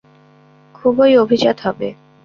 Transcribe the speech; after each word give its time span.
খুবই 0.75 1.11
অভিজাত 1.23 1.57
হবে! 1.65 1.87